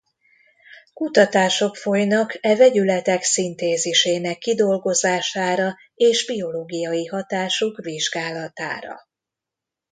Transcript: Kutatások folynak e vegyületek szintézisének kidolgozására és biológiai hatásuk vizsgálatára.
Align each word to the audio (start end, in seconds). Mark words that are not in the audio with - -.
Kutatások 0.93 1.75
folynak 1.75 2.37
e 2.45 2.55
vegyületek 2.55 3.23
szintézisének 3.23 4.37
kidolgozására 4.37 5.75
és 5.95 6.25
biológiai 6.25 7.05
hatásuk 7.05 7.77
vizsgálatára. 7.77 9.07